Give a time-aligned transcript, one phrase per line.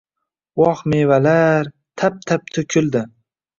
[0.61, 1.71] Voh, mevalar!
[2.03, 3.07] Tap-tap to‘kildi.